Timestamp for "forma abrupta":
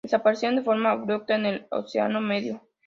0.63-1.35